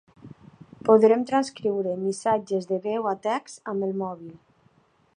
Podrem 0.87 1.25
transcriure 1.33 1.93
missatges 2.07 2.67
de 2.73 2.83
veu 2.89 3.09
a 3.13 3.17
text 3.31 3.73
amb 3.75 3.91
el 3.91 3.97
mòbil. 4.05 4.35